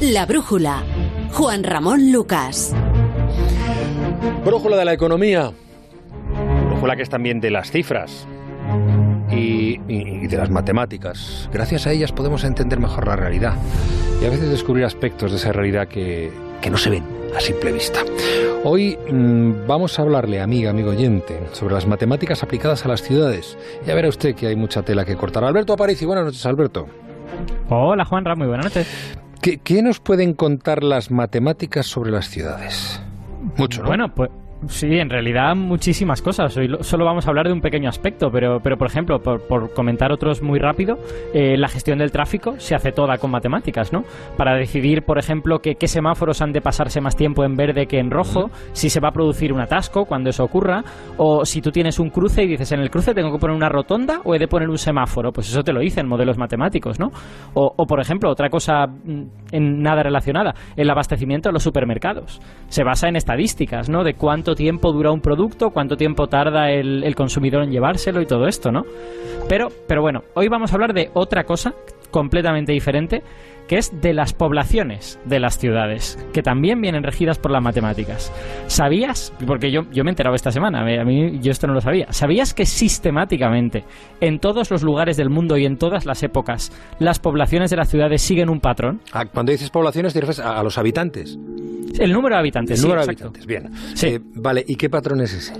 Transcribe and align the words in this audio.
La 0.00 0.24
brújula. 0.24 0.82
Juan 1.32 1.62
Ramón 1.62 2.10
Lucas. 2.10 2.74
Brújula 4.46 4.78
de 4.78 4.86
la 4.86 4.94
economía. 4.94 5.52
Brújula 6.68 6.96
que 6.96 7.02
es 7.02 7.10
también 7.10 7.38
de 7.38 7.50
las 7.50 7.70
cifras. 7.70 8.26
Y, 9.30 9.78
y, 9.88 10.26
de 10.26 10.36
las 10.38 10.48
matemáticas. 10.48 11.50
Gracias 11.52 11.86
a 11.86 11.92
ellas 11.92 12.12
podemos 12.12 12.44
entender 12.44 12.80
mejor 12.80 13.08
la 13.08 13.16
realidad 13.16 13.56
y 14.22 14.24
a 14.24 14.30
veces 14.30 14.48
descubrir 14.48 14.86
aspectos 14.86 15.32
de 15.32 15.36
esa 15.36 15.52
realidad 15.52 15.86
que, 15.86 16.32
que 16.62 16.70
no 16.70 16.78
se 16.78 16.88
ven 16.88 17.04
a 17.36 17.40
simple 17.40 17.70
vista. 17.70 18.00
Hoy 18.64 18.98
mmm, 19.06 19.66
vamos 19.66 19.98
a 19.98 20.02
hablarle, 20.02 20.40
amiga, 20.40 20.70
amigo 20.70 20.92
oyente, 20.92 21.38
sobre 21.52 21.74
las 21.74 21.86
matemáticas 21.86 22.42
aplicadas 22.42 22.86
a 22.86 22.88
las 22.88 23.02
ciudades. 23.02 23.58
Ya 23.86 23.94
verá 23.94 24.08
usted 24.08 24.34
que 24.34 24.46
hay 24.46 24.56
mucha 24.56 24.82
tela 24.82 25.04
que 25.04 25.14
cortar. 25.14 25.44
Alberto 25.44 25.74
Aparici, 25.74 26.06
buenas 26.06 26.24
noches, 26.24 26.46
Alberto. 26.46 26.86
Hola, 27.68 28.06
Juanra, 28.06 28.34
muy 28.34 28.46
buenas 28.46 28.64
noches. 28.64 28.88
¿Qué, 29.40 29.58
¿Qué, 29.58 29.82
nos 29.82 30.00
pueden 30.00 30.34
contar 30.34 30.82
las 30.82 31.10
matemáticas 31.10 31.86
sobre 31.86 32.10
las 32.10 32.28
ciudades? 32.28 33.00
Mucho, 33.56 33.82
¿no? 33.82 33.88
Bueno, 33.88 34.14
pues 34.14 34.30
Sí, 34.68 34.98
en 34.98 35.08
realidad 35.08 35.56
muchísimas 35.56 36.20
cosas. 36.20 36.54
Hoy 36.58 36.68
solo 36.80 37.06
vamos 37.06 37.26
a 37.26 37.30
hablar 37.30 37.46
de 37.46 37.52
un 37.54 37.62
pequeño 37.62 37.88
aspecto, 37.88 38.30
pero, 38.30 38.60
pero 38.60 38.76
por 38.76 38.88
ejemplo, 38.88 39.18
por, 39.18 39.40
por 39.46 39.72
comentar 39.72 40.12
otros 40.12 40.42
muy 40.42 40.58
rápido, 40.58 40.98
eh, 41.32 41.56
la 41.56 41.66
gestión 41.66 41.98
del 41.98 42.12
tráfico 42.12 42.56
se 42.58 42.74
hace 42.74 42.92
toda 42.92 43.16
con 43.16 43.30
matemáticas, 43.30 43.90
¿no? 43.90 44.04
Para 44.36 44.54
decidir, 44.56 45.02
por 45.02 45.18
ejemplo, 45.18 45.60
que, 45.60 45.76
qué 45.76 45.88
semáforos 45.88 46.42
han 46.42 46.52
de 46.52 46.60
pasarse 46.60 47.00
más 47.00 47.16
tiempo 47.16 47.42
en 47.42 47.56
verde 47.56 47.86
que 47.86 47.98
en 47.98 48.10
rojo, 48.10 48.50
si 48.72 48.90
se 48.90 49.00
va 49.00 49.08
a 49.08 49.12
producir 49.12 49.50
un 49.50 49.60
atasco 49.60 50.04
cuando 50.04 50.28
eso 50.28 50.44
ocurra, 50.44 50.84
o 51.16 51.46
si 51.46 51.62
tú 51.62 51.70
tienes 51.70 51.98
un 51.98 52.10
cruce 52.10 52.42
y 52.42 52.48
dices, 52.48 52.70
en 52.72 52.80
el 52.80 52.90
cruce 52.90 53.14
tengo 53.14 53.32
que 53.32 53.38
poner 53.38 53.56
una 53.56 53.70
rotonda 53.70 54.20
o 54.24 54.34
he 54.34 54.38
de 54.38 54.46
poner 54.46 54.68
un 54.68 54.78
semáforo, 54.78 55.32
pues 55.32 55.48
eso 55.48 55.62
te 55.62 55.72
lo 55.72 55.80
dicen 55.80 56.06
modelos 56.06 56.36
matemáticos, 56.36 57.00
¿no? 57.00 57.10
O, 57.54 57.72
o 57.74 57.86
por 57.86 57.98
ejemplo, 57.98 58.30
otra 58.30 58.50
cosa 58.50 58.84
en 59.52 59.82
nada 59.82 60.02
relacionada, 60.02 60.54
el 60.76 60.90
abastecimiento 60.90 61.48
de 61.48 61.54
los 61.54 61.62
supermercados. 61.62 62.42
Se 62.68 62.84
basa 62.84 63.08
en 63.08 63.16
estadísticas, 63.16 63.88
¿no? 63.88 64.04
De 64.04 64.12
cuánto 64.12 64.49
tiempo 64.54 64.92
dura 64.92 65.10
un 65.10 65.20
producto, 65.20 65.70
cuánto 65.70 65.96
tiempo 65.96 66.28
tarda 66.28 66.70
el, 66.70 67.04
el, 67.04 67.14
consumidor 67.14 67.62
en 67.64 67.70
llevárselo 67.70 68.20
y 68.20 68.26
todo 68.26 68.46
esto, 68.46 68.70
¿no? 68.70 68.84
Pero, 69.48 69.68
pero 69.86 70.02
bueno, 70.02 70.22
hoy 70.34 70.48
vamos 70.48 70.70
a 70.70 70.74
hablar 70.74 70.92
de 70.92 71.10
otra 71.14 71.44
cosa 71.44 71.74
completamente 72.10 72.72
diferente, 72.72 73.22
que 73.70 73.78
es 73.78 73.92
de 74.00 74.12
las 74.12 74.32
poblaciones 74.32 75.20
de 75.26 75.38
las 75.38 75.56
ciudades, 75.56 76.18
que 76.32 76.42
también 76.42 76.80
vienen 76.80 77.04
regidas 77.04 77.38
por 77.38 77.52
las 77.52 77.62
matemáticas. 77.62 78.32
¿Sabías? 78.66 79.32
Porque 79.46 79.70
yo, 79.70 79.82
yo 79.92 80.02
me 80.02 80.10
he 80.10 80.12
enterado 80.12 80.34
esta 80.34 80.50
semana, 80.50 80.80
a 80.80 81.04
mí 81.04 81.38
yo 81.40 81.52
esto 81.52 81.68
no 81.68 81.74
lo 81.74 81.80
sabía. 81.80 82.08
¿Sabías 82.10 82.52
que 82.52 82.66
sistemáticamente, 82.66 83.84
en 84.20 84.40
todos 84.40 84.72
los 84.72 84.82
lugares 84.82 85.16
del 85.16 85.30
mundo 85.30 85.56
y 85.56 85.66
en 85.66 85.76
todas 85.76 86.04
las 86.04 86.24
épocas, 86.24 86.72
las 86.98 87.20
poblaciones 87.20 87.70
de 87.70 87.76
las 87.76 87.88
ciudades 87.88 88.20
siguen 88.22 88.50
un 88.50 88.58
patrón? 88.58 89.02
Ah, 89.12 89.24
cuando 89.26 89.52
dices 89.52 89.70
poblaciones, 89.70 90.14
te 90.14 90.20
refieres 90.20 90.40
a, 90.40 90.58
a 90.58 90.64
los 90.64 90.76
habitantes. 90.76 91.38
El 91.96 92.12
número 92.12 92.34
de 92.34 92.40
habitantes. 92.40 92.76
El 92.76 92.82
número 92.82 93.02
de 93.02 93.06
habitantes, 93.06 93.46
bien. 93.46 93.70
Sí. 93.94 94.08
Eh, 94.08 94.20
vale, 94.34 94.64
¿y 94.66 94.74
qué 94.74 94.90
patrón 94.90 95.20
es 95.20 95.32
ese? 95.32 95.54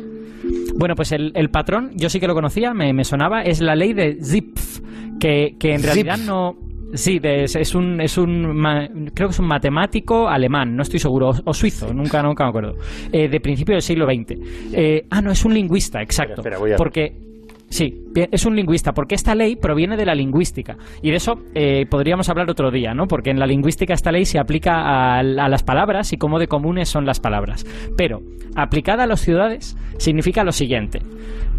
Bueno, 0.75 0.97
pues 0.97 1.13
el, 1.13 1.31
el, 1.37 1.51
patrón, 1.51 1.93
yo 1.95 2.11
sí 2.11 2.19
que 2.19 2.27
lo 2.27 2.35
conocía, 2.35 2.75
me, 2.75 2.93
me 2.93 3.05
sonaba, 3.05 3.43
es 3.43 3.61
la 3.61 3.77
ley 3.77 3.93
de 3.93 4.19
Zipf, 4.21 4.81
que, 5.21 5.55
que 5.61 5.75
en 5.75 5.85
realidad 5.85 6.19
no... 6.19 6.70
Sí, 6.95 7.19
de, 7.19 7.45
es, 7.45 7.57
es, 7.57 7.75
un, 7.75 8.01
es 8.01 8.19
un 8.19 8.57
ma, 8.57 8.89
creo 9.15 9.29
que 9.29 9.33
es 9.33 9.39
un 9.39 9.47
matemático 9.47 10.29
alemán, 10.29 10.75
no 10.75 10.83
estoy 10.83 10.99
seguro, 10.99 11.31
o, 11.31 11.35
o 11.45 11.55
suizo, 11.55 11.93
nunca, 11.95 12.23
nunca 12.23 12.45
me 12.45 12.51
acuerdo, 12.51 12.75
eh, 13.13 13.29
de 13.29 13.41
principio 13.41 13.75
del 13.75 13.83
siglo 13.83 14.07
XX. 14.07 14.37
Eh, 14.73 15.07
ah, 15.11 15.23
no, 15.23 15.31
es 15.31 15.45
un 15.45 15.55
lingüista, 15.55 16.03
exacto, 16.03 16.41
espera, 16.41 16.57
espera, 16.57 16.75
a... 16.75 16.79
porque 16.79 17.30
Sí, 17.71 18.03
es 18.17 18.47
un 18.47 18.57
lingüista, 18.57 18.93
porque 18.93 19.15
esta 19.15 19.37
ley 19.37 19.55
proviene 19.55 19.97
de 19.97 20.05
la 20.05 20.13
lingüística. 20.13 20.77
Y 21.03 21.11
de 21.11 21.17
eso 21.17 21.35
eh, 21.55 21.87
podríamos 21.89 22.29
hablar 22.29 22.51
otro 22.51 22.73
día, 22.73 22.95
¿no? 22.95 23.07
Porque 23.07 23.31
en 23.31 23.39
la 23.39 23.47
lingüística 23.47 23.95
esta 23.95 24.11
ley 24.11 24.25
se 24.25 24.41
aplica 24.41 24.73
a, 24.73 25.21
a, 25.21 25.23
las 25.23 25.63
palabras 25.63 26.13
y 26.13 26.17
cómo 26.17 26.41
de 26.41 26.49
comunes 26.49 26.89
son 26.89 27.07
las 27.07 27.21
palabras. 27.21 27.65
Pero, 27.97 28.23
aplicada 28.57 29.05
a 29.05 29.07
las 29.07 29.21
ciudades, 29.21 29.77
significa 29.99 30.43
lo 30.43 30.51
siguiente. 30.51 30.99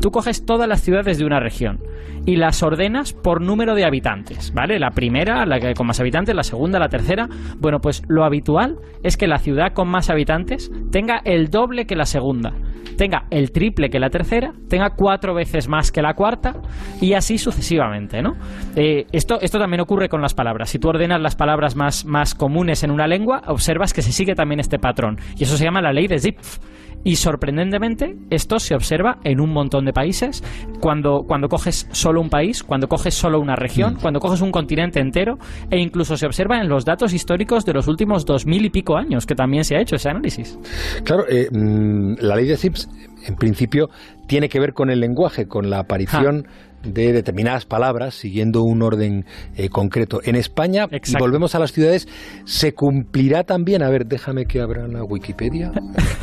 Tú 0.01 0.11
coges 0.11 0.45
todas 0.45 0.67
las 0.67 0.81
ciudades 0.81 1.17
de 1.17 1.25
una 1.25 1.39
región 1.39 1.79
y 2.25 2.35
las 2.35 2.61
ordenas 2.61 3.13
por 3.13 3.41
número 3.41 3.73
de 3.73 3.85
habitantes, 3.85 4.51
¿vale? 4.53 4.79
La 4.79 4.91
primera, 4.91 5.45
la 5.45 5.59
que 5.59 5.73
con 5.73 5.87
más 5.87 6.01
habitantes, 6.01 6.35
la 6.35 6.43
segunda, 6.43 6.77
la 6.77 6.89
tercera. 6.89 7.29
Bueno, 7.57 7.79
pues 7.79 8.03
lo 8.09 8.25
habitual 8.25 8.77
es 9.03 9.15
que 9.15 9.27
la 9.27 9.37
ciudad 9.37 9.73
con 9.73 9.87
más 9.87 10.09
habitantes 10.09 10.71
tenga 10.91 11.21
el 11.23 11.49
doble 11.49 11.85
que 11.85 11.95
la 11.95 12.05
segunda, 12.05 12.53
tenga 12.97 13.25
el 13.29 13.51
triple 13.51 13.89
que 13.89 13.99
la 13.99 14.09
tercera, 14.09 14.53
tenga 14.69 14.91
cuatro 14.91 15.33
veces 15.33 15.67
más 15.67 15.91
que 15.91 16.01
la 16.01 16.13
cuarta 16.13 16.53
y 16.99 17.13
así 17.13 17.37
sucesivamente, 17.37 18.21
¿no? 18.21 18.35
Eh, 18.75 19.05
esto, 19.11 19.39
esto 19.41 19.59
también 19.59 19.81
ocurre 19.81 20.09
con 20.09 20.21
las 20.21 20.33
palabras. 20.33 20.69
Si 20.69 20.79
tú 20.79 20.89
ordenas 20.89 21.21
las 21.21 21.35
palabras 21.35 21.75
más, 21.75 22.05
más 22.05 22.35
comunes 22.35 22.83
en 22.83 22.91
una 22.91 23.07
lengua, 23.07 23.41
observas 23.47 23.93
que 23.93 24.01
se 24.01 24.11
sigue 24.11 24.35
también 24.35 24.59
este 24.59 24.79
patrón. 24.79 25.17
Y 25.37 25.43
eso 25.43 25.57
se 25.57 25.63
llama 25.63 25.81
la 25.81 25.93
ley 25.93 26.07
de 26.07 26.19
Zipf. 26.19 26.59
Y 27.03 27.15
sorprendentemente, 27.15 28.15
esto 28.29 28.59
se 28.59 28.75
observa 28.75 29.19
en 29.23 29.39
un 29.39 29.51
montón 29.51 29.85
de 29.85 29.93
países. 29.93 30.43
Cuando, 30.79 31.23
cuando 31.27 31.47
coges 31.47 31.87
solo 31.91 32.21
un 32.21 32.29
país, 32.29 32.63
cuando 32.63 32.87
coges 32.87 33.13
solo 33.13 33.39
una 33.39 33.55
región, 33.55 33.95
mm. 33.95 34.01
cuando 34.01 34.19
coges 34.19 34.41
un 34.41 34.51
continente 34.51 34.99
entero, 34.99 35.37
e 35.69 35.79
incluso 35.79 36.17
se 36.17 36.25
observa 36.25 36.59
en 36.59 36.69
los 36.69 36.85
datos 36.85 37.13
históricos 37.13 37.65
de 37.65 37.73
los 37.73 37.87
últimos 37.87 38.25
dos 38.25 38.45
mil 38.45 38.65
y 38.65 38.69
pico 38.69 38.97
años, 38.97 39.25
que 39.25 39.35
también 39.35 39.63
se 39.63 39.75
ha 39.75 39.81
hecho 39.81 39.95
ese 39.95 40.09
análisis. 40.09 40.57
Claro, 41.03 41.25
eh, 41.29 41.49
la 41.51 42.35
ley 42.35 42.47
de 42.47 42.57
Zipf, 42.57 42.85
en 43.27 43.35
principio, 43.35 43.89
tiene 44.27 44.49
que 44.49 44.59
ver 44.59 44.73
con 44.73 44.89
el 44.89 44.99
lenguaje, 44.99 45.47
con 45.47 45.69
la 45.69 45.79
aparición. 45.79 46.43
Ja 46.43 46.70
de 46.83 47.13
determinadas 47.13 47.65
palabras 47.65 48.15
siguiendo 48.15 48.63
un 48.63 48.81
orden 48.81 49.25
eh, 49.55 49.69
concreto. 49.69 50.19
En 50.23 50.35
España, 50.35 50.87
y 50.91 51.17
volvemos 51.17 51.55
a 51.55 51.59
las 51.59 51.71
ciudades, 51.71 52.07
¿se 52.45 52.73
cumplirá 52.73 53.43
también? 53.43 53.83
A 53.83 53.89
ver, 53.89 54.05
déjame 54.05 54.45
que 54.45 54.61
abra 54.61 54.87
la 54.87 55.03
Wikipedia. 55.03 55.71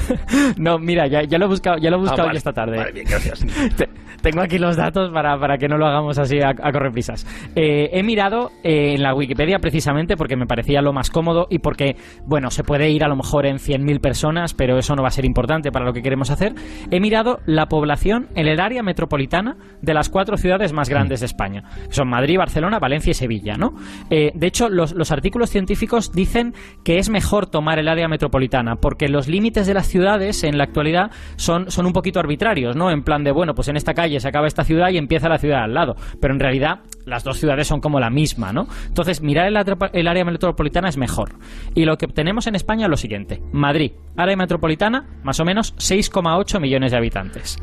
no, 0.57 0.79
mira, 0.79 1.07
ya, 1.07 1.23
ya, 1.25 1.39
lo 1.39 1.47
he 1.47 1.49
buscado, 1.49 1.79
ya 1.79 1.91
lo 1.91 1.97
he 1.97 2.01
buscado 2.01 2.23
ah, 2.23 2.27
vale, 2.27 2.39
esta 2.39 2.53
tarde. 2.53 2.77
Vale, 2.77 2.93
bien, 2.93 3.07
gracias. 3.09 3.45
Tengo 4.23 4.41
aquí 4.41 4.59
los 4.59 4.77
datos 4.77 5.11
para, 5.13 5.39
para, 5.39 5.59
que 5.59 5.69
no 5.69 5.79
lo 5.79 5.87
hagamos 5.87 6.19
así 6.19 6.41
a, 6.41 6.49
a 6.49 6.73
correr 6.73 6.91
prisas. 6.91 7.25
Eh, 7.55 7.91
he 7.93 8.03
mirado 8.03 8.51
eh, 8.65 8.95
en 8.95 9.03
la 9.03 9.15
Wikipedia 9.15 9.61
precisamente 9.61 10.17
porque 10.17 10.35
me 10.35 10.47
parecía 10.47 10.83
lo 10.83 10.93
más 10.93 11.11
cómodo 11.11 11.47
y 11.51 11.61
porque, 11.61 11.97
bueno, 12.27 12.51
se 12.51 12.65
puede 12.65 12.91
ir 12.91 13.05
a 13.05 13.09
lo 13.09 13.15
mejor 13.15 13.47
en 13.47 13.59
100.000 13.59 14.01
personas, 14.01 14.55
pero 14.55 14.77
eso 14.77 14.97
no 14.97 15.03
va 15.03 15.09
a 15.09 15.13
ser 15.13 15.25
importante 15.25 15.71
para 15.71 15.85
lo 15.85 15.93
que 15.93 16.03
queremos 16.03 16.31
hacer. 16.31 16.55
He 16.91 16.99
mirado 16.99 17.39
la 17.47 17.67
población 17.67 18.27
en 18.35 18.49
el 18.49 18.59
área 18.59 18.83
metropolitana 18.83 19.57
de 19.83 19.95
las 19.95 20.09
cuatro 20.09 20.37
ciudades 20.37 20.48
ciudades 20.49 20.73
más 20.73 20.89
grandes 20.89 21.21
de 21.21 21.27
España. 21.27 21.63
Son 21.91 22.09
Madrid, 22.09 22.39
Barcelona, 22.39 22.79
Valencia 22.79 23.11
y 23.11 23.15
Sevilla, 23.15 23.57
¿no? 23.59 23.75
Eh, 24.09 24.33
de 24.35 24.47
hecho, 24.47 24.71
los, 24.71 24.93
los, 24.93 25.13
artículos 25.13 25.51
científicos 25.51 26.11
dicen 26.11 26.55
que 26.85 26.99
es 26.99 27.11
mejor 27.11 27.51
tomar 27.51 27.79
el 27.79 27.87
área 27.87 28.09
metropolitana, 28.09 28.77
porque 28.77 29.09
los 29.09 29.29
límites 29.29 29.67
de 29.67 29.75
las 29.75 29.87
ciudades 29.89 30.45
en 30.45 30.57
la 30.57 30.65
actualidad 30.65 31.11
son, 31.37 31.71
son 31.71 31.85
un 31.85 31.93
poquito 31.93 32.19
arbitrarios, 32.19 32.77
¿no? 32.77 32.91
En 32.91 33.03
plan 33.03 33.25
de, 33.25 33.31
bueno, 33.31 33.55
pues 33.55 33.69
en 33.69 33.77
esta 33.77 33.93
calle 33.93 34.21
se 34.21 34.29
acaba 34.29 34.47
esta 34.47 34.65
ciudad 34.65 34.89
y 34.89 34.97
empieza 34.97 35.29
la 35.29 35.37
ciudad 35.37 35.65
al 35.65 35.75
lado. 35.75 35.97
Pero 36.19 36.33
en 36.33 36.41
realidad 36.41 36.81
las 37.05 37.25
dos 37.25 37.39
ciudades 37.39 37.67
son 37.67 37.83
como 37.83 38.01
la 38.01 38.09
misma, 38.09 38.51
¿no? 38.55 38.69
Entonces, 38.87 39.21
mirar 39.21 39.49
el, 39.49 39.59
el 39.93 40.09
área 40.09 40.25
metropolitana 40.25 40.89
es 40.89 40.97
mejor. 40.97 41.35
Y 41.75 41.85
lo 41.85 41.99
que 41.99 42.07
obtenemos 42.07 42.47
en 42.47 42.55
España 42.55 42.87
es 42.87 42.91
lo 42.91 42.97
siguiente. 42.97 43.43
Madrid, 43.53 43.93
área 44.17 44.37
metropolitana, 44.37 45.07
más 45.23 45.41
o 45.41 45.45
menos 45.45 45.77
6,8 45.77 46.59
millones 46.59 46.93
de 46.93 46.97
habitantes. 46.97 47.59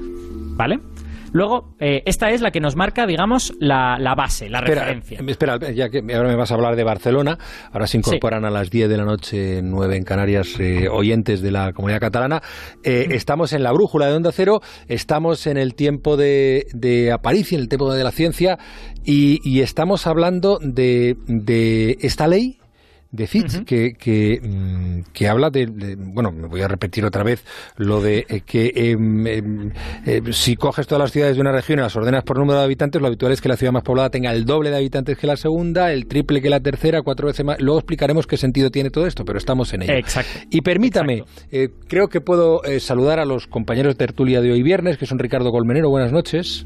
¿Vale? 0.56 0.80
Luego, 1.36 1.76
eh, 1.82 2.02
esta 2.06 2.32
es 2.32 2.40
la 2.40 2.50
que 2.50 2.62
nos 2.62 2.78
marca, 2.78 3.06
digamos, 3.06 3.54
la, 3.60 3.98
la 4.00 4.16
base, 4.16 4.50
la 4.50 4.60
espera, 4.60 4.86
referencia. 4.86 5.20
Espera, 5.28 5.72
ya 5.74 5.90
que 5.90 6.02
ahora 6.16 6.30
me 6.30 6.38
vas 6.38 6.50
a 6.50 6.54
hablar 6.54 6.78
de 6.78 6.86
Barcelona, 6.86 7.38
ahora 7.74 7.88
se 7.88 7.98
incorporan 7.98 8.44
sí. 8.44 8.48
a 8.48 8.50
las 8.52 8.70
10 8.70 8.88
de 8.88 8.96
la 8.96 9.04
noche, 9.04 9.62
9 9.62 9.98
en 9.98 10.06
Canarias, 10.06 10.58
eh, 10.62 10.88
oyentes 10.88 11.42
de 11.42 11.52
la 11.52 11.74
comunidad 11.74 12.00
catalana. 12.00 12.42
Eh, 12.86 13.08
estamos 13.10 13.52
en 13.52 13.64
la 13.64 13.74
brújula 13.74 14.08
de 14.08 14.14
Onda 14.14 14.32
Cero, 14.32 14.62
estamos 14.88 15.46
en 15.46 15.58
el 15.58 15.76
tiempo 15.76 16.16
de, 16.16 16.68
de 16.74 17.12
Aparici, 17.12 17.56
en 17.56 17.62
el 17.64 17.68
tiempo 17.68 17.94
de 17.94 18.06
la 18.06 18.12
ciencia, 18.12 18.58
y, 19.04 19.42
y 19.44 19.60
estamos 19.60 20.08
hablando 20.08 20.58
de, 20.62 21.18
de 21.28 21.98
esta 22.00 22.28
ley 22.28 22.60
de 23.12 23.28
Fitch, 23.28 23.56
uh 23.56 23.58
-huh. 23.60 23.66
que, 23.66 23.94
que, 23.94 25.04
que, 25.14 25.28
habla 25.28 25.50
de, 25.50 25.68
de, 25.68 25.96
bueno, 25.96 26.32
me 26.32 26.48
voy 26.48 26.62
a 26.62 26.68
repetir 26.68 27.06
otra 27.06 27.24
vez, 27.24 27.44
lo 27.78 28.02
de 28.02 28.26
eh, 28.28 28.42
que 28.46 28.72
eh, 28.76 28.98
eh, 30.06 30.22
si 30.32 30.56
coges 30.56 30.88
todas 30.88 31.02
las 31.02 31.12
ciudades 31.12 31.36
de 31.36 31.42
una 31.42 31.52
región 31.52 31.80
y 31.80 31.82
las 31.82 31.96
ordenas 31.96 32.24
por 32.24 32.38
número 32.38 32.60
de 32.60 32.66
habitantes, 32.66 33.02
lo 33.02 33.08
habitual 33.08 33.32
es 33.32 33.42
que 33.42 33.50
la 33.50 33.58
ciudad 33.58 33.72
más 33.72 33.84
poblada 33.84 34.10
tenga 34.10 34.32
el 34.34 34.46
doble 34.46 34.70
de 34.70 34.78
habitantes 34.78 35.18
que 35.18 35.28
la 35.28 35.38
segunda, 35.38 35.92
el 35.92 36.08
triple 36.08 36.42
que 36.42 36.50
la 36.50 36.60
tercera, 36.60 37.02
cuatro 37.02 37.28
veces 37.28 37.46
más. 37.46 37.62
Luego 37.62 37.80
explicaremos 37.80 38.28
qué 38.28 38.38
sentido 38.38 38.70
tiene 38.70 38.90
todo 38.90 39.08
esto, 39.08 39.24
pero 39.24 39.38
estamos 39.38 39.74
en 39.74 39.84
ello. 39.84 39.94
Exacto. 39.94 40.40
Y 40.50 40.62
permítame, 40.62 41.24
eh, 41.52 41.70
creo 41.88 42.08
que 42.08 42.22
puedo 42.22 42.62
saludar 42.80 43.20
a 43.20 43.26
los 43.26 43.48
compañeros 43.48 43.94
de 43.94 43.98
tertulia 43.98 44.42
de 44.42 44.52
hoy 44.52 44.64
viernes, 44.64 44.98
que 44.98 45.06
son 45.06 45.20
Ricardo 45.20 45.52
Colmenero, 45.52 45.90
buenas 45.90 46.12
noches. 46.12 46.66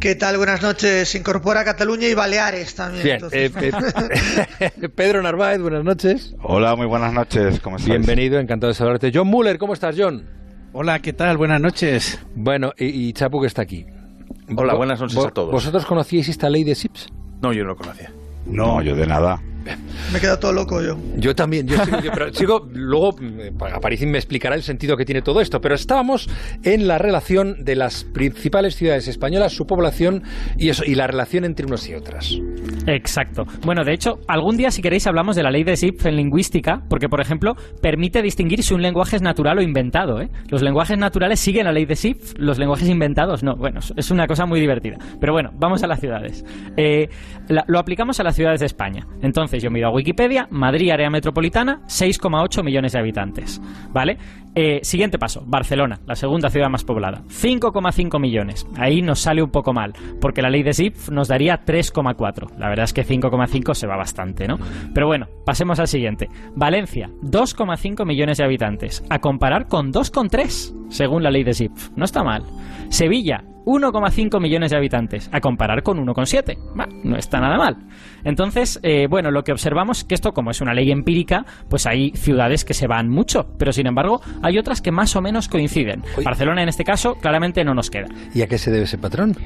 ¿Qué 0.00 0.14
tal? 0.14 0.36
Buenas 0.36 0.62
noches. 0.62 1.08
Se 1.08 1.18
incorpora 1.18 1.64
Cataluña 1.64 2.08
y 2.08 2.14
Baleares 2.14 2.74
también. 2.74 3.04
Bien. 3.04 3.20
Eh, 3.32 3.50
eh, 4.60 4.88
Pedro 4.94 5.22
Narváez, 5.22 5.60
buenas 5.60 5.84
noches. 5.84 6.34
Hola, 6.42 6.76
muy 6.76 6.86
buenas 6.86 7.12
noches. 7.12 7.60
¿Cómo 7.60 7.76
estás? 7.76 7.88
Bienvenido, 7.88 8.38
encantado 8.38 8.68
de 8.68 8.74
saludarte. 8.74 9.10
John 9.12 9.28
Muller, 9.28 9.58
¿cómo 9.58 9.74
estás, 9.74 9.94
John? 9.98 10.24
Hola, 10.72 11.00
¿qué 11.00 11.12
tal? 11.12 11.36
Buenas 11.36 11.60
noches. 11.60 12.18
Bueno, 12.34 12.72
y, 12.78 12.86
y 12.86 13.12
Chapu 13.12 13.40
que 13.40 13.46
está 13.46 13.62
aquí. 13.62 13.86
Hola, 14.56 14.74
buenas 14.74 15.00
noches 15.00 15.18
a 15.24 15.30
todos. 15.30 15.50
¿Vosotros 15.52 15.84
conocíais 15.84 16.28
esta 16.28 16.48
ley 16.48 16.64
de 16.64 16.74
SIPS? 16.74 17.08
No, 17.42 17.52
yo 17.52 17.62
no 17.64 17.70
lo 17.70 17.76
conocía. 17.76 18.10
No, 18.46 18.80
yo 18.82 18.96
de 18.96 19.06
nada. 19.06 19.42
Me 20.12 20.18
he 20.18 20.20
quedado 20.20 20.38
todo 20.38 20.52
loco 20.52 20.82
yo. 20.82 20.96
Yo 21.16 21.34
también, 21.34 21.66
yo 21.66 21.76
sigo, 21.84 21.98
pero 22.12 22.32
sigo 22.32 22.68
luego 22.72 23.16
eh, 23.20 23.52
Aparici 23.72 24.06
me 24.06 24.18
explicará 24.18 24.54
el 24.54 24.62
sentido 24.62 24.96
que 24.96 25.04
tiene 25.04 25.22
todo 25.22 25.40
esto, 25.40 25.60
pero 25.60 25.74
estábamos 25.74 26.28
en 26.62 26.86
la 26.88 26.98
relación 26.98 27.64
de 27.64 27.76
las 27.76 28.04
principales 28.04 28.76
ciudades 28.76 29.08
españolas, 29.08 29.52
su 29.52 29.66
población 29.66 30.22
y 30.56 30.68
eso 30.70 30.84
y 30.84 30.94
la 30.94 31.06
relación 31.06 31.44
entre 31.44 31.66
unos 31.66 31.88
y 31.88 31.94
otras. 31.94 32.38
Exacto. 32.86 33.44
Bueno, 33.64 33.84
de 33.84 33.92
hecho, 33.92 34.20
algún 34.28 34.56
día 34.56 34.70
si 34.70 34.82
queréis 34.82 35.06
hablamos 35.06 35.36
de 35.36 35.42
la 35.42 35.50
ley 35.50 35.64
de 35.64 35.76
Zipf 35.76 36.06
en 36.06 36.16
lingüística, 36.16 36.82
porque 36.88 37.08
por 37.08 37.20
ejemplo, 37.20 37.54
permite 37.82 38.22
distinguir 38.22 38.62
si 38.62 38.74
un 38.74 38.82
lenguaje 38.82 39.16
es 39.16 39.22
natural 39.22 39.58
o 39.58 39.62
inventado, 39.62 40.20
¿eh? 40.20 40.28
Los 40.48 40.62
lenguajes 40.62 40.98
naturales 40.98 41.40
siguen 41.40 41.66
la 41.66 41.72
ley 41.72 41.84
de 41.84 41.96
Zipf, 41.96 42.34
los 42.38 42.58
lenguajes 42.58 42.88
inventados 42.88 43.28
no. 43.42 43.56
Bueno, 43.56 43.80
es 43.96 44.10
una 44.10 44.26
cosa 44.26 44.46
muy 44.46 44.60
divertida. 44.60 44.96
Pero 45.20 45.32
bueno, 45.32 45.50
vamos 45.54 45.82
a 45.82 45.86
las 45.86 46.00
ciudades. 46.00 46.44
Eh, 46.76 47.08
lo 47.66 47.78
aplicamos 47.78 48.20
a 48.20 48.22
las 48.22 48.34
ciudades 48.34 48.60
de 48.60 48.66
España. 48.66 49.06
Entonces, 49.22 49.57
yo 49.62 49.70
miro 49.70 49.88
a 49.88 49.90
Wikipedia, 49.90 50.48
Madrid, 50.50 50.90
área 50.90 51.10
metropolitana, 51.10 51.80
6,8 51.86 52.62
millones 52.62 52.92
de 52.92 52.98
habitantes. 52.98 53.60
¿Vale? 53.92 54.18
Eh, 54.54 54.80
siguiente 54.82 55.18
paso, 55.18 55.42
Barcelona, 55.46 56.00
la 56.06 56.16
segunda 56.16 56.50
ciudad 56.50 56.68
más 56.68 56.84
poblada. 56.84 57.22
5,5 57.28 58.20
millones. 58.20 58.66
Ahí 58.76 59.02
nos 59.02 59.20
sale 59.20 59.42
un 59.42 59.50
poco 59.50 59.72
mal, 59.72 59.92
porque 60.20 60.42
la 60.42 60.50
ley 60.50 60.62
de 60.62 60.74
ZIP 60.74 61.10
nos 61.10 61.28
daría 61.28 61.64
3,4. 61.64 62.56
La 62.58 62.68
verdad 62.68 62.84
es 62.84 62.92
que 62.92 63.06
5,5 63.06 63.74
se 63.74 63.86
va 63.86 63.96
bastante, 63.96 64.48
¿no? 64.48 64.58
Pero 64.94 65.06
bueno, 65.06 65.26
pasemos 65.44 65.78
al 65.78 65.88
siguiente. 65.88 66.28
Valencia, 66.54 67.10
2,5 67.22 68.04
millones 68.04 68.38
de 68.38 68.44
habitantes. 68.44 69.04
A 69.10 69.20
comparar 69.20 69.68
con 69.68 69.92
2,3, 69.92 70.88
según 70.88 71.22
la 71.22 71.30
ley 71.30 71.44
de 71.44 71.54
ZIP. 71.54 71.72
No 71.96 72.04
está 72.04 72.24
mal. 72.24 72.42
Sevilla, 72.88 73.44
1,5 73.68 74.40
millones 74.40 74.70
de 74.70 74.78
habitantes, 74.78 75.28
a 75.30 75.40
comparar 75.40 75.82
con 75.82 75.98
1,7. 75.98 76.56
no 77.04 77.16
está 77.16 77.38
nada 77.38 77.58
mal. 77.58 77.76
Entonces, 78.24 78.80
eh, 78.82 79.06
bueno, 79.10 79.30
lo 79.30 79.44
que 79.44 79.52
observamos 79.52 79.98
es 79.98 80.04
que 80.04 80.14
esto, 80.14 80.32
como 80.32 80.50
es 80.50 80.62
una 80.62 80.72
ley 80.72 80.90
empírica, 80.90 81.44
pues 81.68 81.86
hay 81.86 82.12
ciudades 82.12 82.64
que 82.64 82.72
se 82.72 82.86
van 82.86 83.10
mucho, 83.10 83.54
pero 83.58 83.72
sin 83.72 83.86
embargo 83.86 84.22
hay 84.42 84.58
otras 84.58 84.80
que 84.80 84.90
más 84.90 85.14
o 85.16 85.20
menos 85.20 85.48
coinciden. 85.48 86.02
Barcelona, 86.24 86.62
en 86.62 86.68
este 86.68 86.84
caso, 86.84 87.16
claramente 87.16 87.64
no 87.64 87.74
nos 87.74 87.90
queda. 87.90 88.08
¿Y 88.34 88.42
a 88.42 88.46
qué 88.46 88.58
se 88.58 88.70
debe 88.70 88.84
ese 88.84 88.98
patrón? 88.98 89.36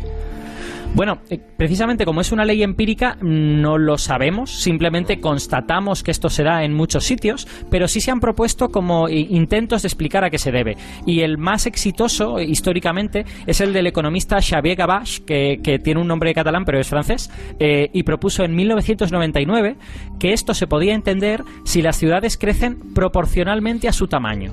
Bueno, 0.95 1.23
eh, 1.31 1.39
precisamente 1.57 2.05
como 2.05 2.21
es 2.21 2.33
una 2.33 2.45
ley 2.45 2.63
empírica, 2.63 3.17
no 3.23 3.79
lo 3.79 3.97
sabemos, 3.97 4.51
simplemente 4.51 5.21
constatamos 5.21 6.03
que 6.03 6.11
esto 6.11 6.29
se 6.29 6.43
da 6.43 6.65
en 6.65 6.75
muchos 6.75 7.05
sitios, 7.05 7.49
pero 7.71 7.89
sí 7.89 8.03
se 8.03 8.11
han 8.11 8.21
propuesto 8.21 8.69
como 8.69 9.09
intentos 9.09 9.83
de 9.83 9.89
explicar 9.89 10.23
a 10.23 10.29
qué 10.29 10.37
se 10.37 10.53
debe. 10.53 10.77
Y 11.07 11.21
el 11.21 11.39
más 11.39 11.65
exitoso 11.67 12.39
eh, 12.39 12.45
históricamente 12.45 13.25
es 13.47 13.63
el 13.63 13.73
del 13.73 13.87
economista 13.87 14.43
Xavier 14.43 14.77
Gavach, 14.77 15.21
que, 15.21 15.81
tiene 15.83 16.01
un 16.01 16.09
nombre 16.09 16.35
catalán 16.35 16.67
pero 16.67 16.79
es 16.79 16.89
francés, 16.89 17.31
eh, 17.59 17.89
y 17.95 18.03
propuso 18.03 18.45
en 18.45 18.55
1999 18.55 19.77
que 20.21 20.35
esto 20.35 20.53
se 20.53 20.67
podía 20.67 20.93
entender 20.93 21.43
si 21.65 21.81
las 21.81 21.97
ciudades 21.97 22.37
crecen 22.37 22.93
proporcionalmente 22.93 23.89
a 23.89 23.93
su 23.93 24.09
tamaño. 24.09 24.53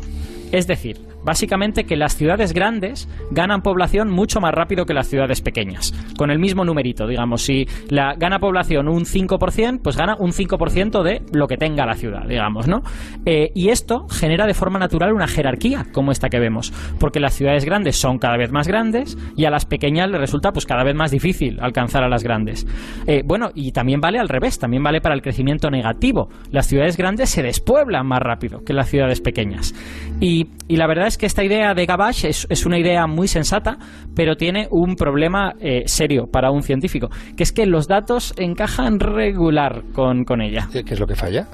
Es 0.53 0.67
decir, 0.67 1.08
básicamente 1.23 1.85
que 1.85 1.95
las 1.95 2.15
ciudades 2.15 2.53
grandes 2.53 3.07
ganan 3.31 3.61
población 3.61 4.09
mucho 4.09 4.39
más 4.39 4.53
rápido 4.53 4.85
que 4.85 4.93
las 4.93 5.07
ciudades 5.07 5.41
pequeñas, 5.41 5.93
con 6.17 6.31
el 6.31 6.39
mismo 6.39 6.65
numerito, 6.65 7.07
digamos, 7.07 7.41
si 7.41 7.67
la 7.89 8.15
gana 8.15 8.39
población 8.39 8.87
un 8.87 9.05
5%, 9.05 9.81
pues 9.81 9.97
gana 9.97 10.15
un 10.17 10.31
5% 10.31 11.03
de 11.03 11.21
lo 11.31 11.47
que 11.47 11.57
tenga 11.57 11.85
la 11.85 11.95
ciudad, 11.95 12.27
digamos, 12.27 12.67
¿no? 12.67 12.81
Eh, 13.25 13.51
y 13.53 13.69
esto 13.69 14.07
genera 14.09 14.45
de 14.45 14.53
forma 14.53 14.79
natural 14.79 15.13
una 15.13 15.27
jerarquía 15.27 15.87
como 15.91 16.11
esta 16.11 16.29
que 16.29 16.39
vemos, 16.39 16.73
porque 16.99 17.19
las 17.19 17.33
ciudades 17.33 17.65
grandes 17.65 17.97
son 17.97 18.17
cada 18.17 18.37
vez 18.37 18.51
más 18.51 18.67
grandes 18.67 19.17
y 19.35 19.45
a 19.45 19.49
las 19.49 19.65
pequeñas 19.65 20.09
les 20.09 20.19
resulta 20.19 20.51
pues 20.51 20.65
cada 20.65 20.83
vez 20.83 20.95
más 20.95 21.11
difícil 21.11 21.59
alcanzar 21.61 22.03
a 22.03 22.09
las 22.09 22.23
grandes. 22.23 22.65
Eh, 23.07 23.23
bueno, 23.25 23.49
y 23.53 23.71
también 23.71 24.01
vale 24.01 24.19
al 24.19 24.29
revés, 24.29 24.59
también 24.59 24.83
vale 24.83 25.01
para 25.01 25.15
el 25.15 25.21
crecimiento 25.21 25.69
negativo. 25.69 26.29
Las 26.51 26.67
ciudades 26.67 26.97
grandes 26.97 27.29
se 27.29 27.43
despueblan 27.43 28.07
más 28.07 28.19
rápido 28.19 28.63
que 28.63 28.73
las 28.73 28.89
ciudades 28.89 29.21
pequeñas. 29.21 29.73
Y, 30.19 30.47
y 30.67 30.77
la 30.77 30.87
verdad 30.87 31.08
es 31.09 31.17
que 31.17 31.25
esta 31.25 31.43
idea 31.43 31.73
de 31.73 31.85
Gabash 31.85 32.25
es, 32.25 32.65
una 32.65 32.79
idea 32.79 33.05
muy 33.07 33.27
sensata, 33.27 33.77
pero 34.15 34.37
tiene 34.37 34.67
un 34.71 34.95
problema 34.95 35.53
eh, 35.59 35.83
serio 35.85 36.27
para 36.31 36.51
un 36.51 36.61
científico, 36.61 37.09
que 37.35 37.43
es 37.43 37.51
que 37.51 37.65
los 37.65 37.87
datos 37.87 38.33
encajan 38.37 38.99
regular 38.99 39.83
con, 39.93 40.23
con 40.23 40.41
ella. 40.41 40.69
¿Qué 40.71 40.83
es 40.85 40.99
lo 40.99 41.07
que 41.07 41.15
falla? 41.15 41.47